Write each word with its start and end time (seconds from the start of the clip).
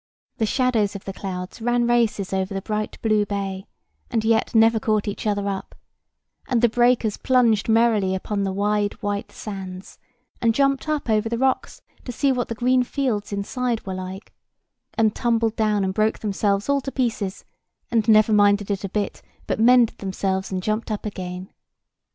The 0.39 0.47
shadows 0.47 0.95
of 0.95 1.05
the 1.05 1.13
clouds 1.13 1.61
ran 1.61 1.85
races 1.85 2.33
over 2.33 2.55
the 2.55 2.61
bright 2.63 2.99
blue 3.03 3.23
bay, 3.23 3.67
and 4.09 4.25
yet 4.25 4.55
never 4.55 4.79
caught 4.79 5.07
each 5.07 5.27
other 5.27 5.47
up; 5.47 5.75
and 6.47 6.63
the 6.63 6.69
breakers 6.69 7.17
plunged 7.17 7.69
merrily 7.69 8.15
upon 8.15 8.41
the 8.41 8.51
wide 8.51 8.93
white 9.03 9.31
sands, 9.31 9.99
and 10.41 10.55
jumped 10.55 10.89
up 10.89 11.07
over 11.07 11.29
the 11.29 11.37
rocks, 11.37 11.83
to 12.03 12.11
see 12.11 12.31
what 12.31 12.47
the 12.47 12.55
green 12.55 12.81
fields 12.81 13.31
inside 13.31 13.85
were 13.85 13.93
like, 13.93 14.33
and 14.95 15.13
tumbled 15.13 15.55
down 15.55 15.83
and 15.83 15.93
broke 15.93 16.17
themselves 16.17 16.67
all 16.67 16.81
to 16.81 16.91
pieces, 16.91 17.45
and 17.91 18.07
never 18.07 18.33
minded 18.33 18.71
it 18.71 18.83
a 18.83 18.89
bit, 18.89 19.21
but 19.45 19.59
mended 19.59 19.99
themselves 19.99 20.51
and 20.51 20.63
jumped 20.63 20.89
up 20.89 21.05
again. 21.05 21.53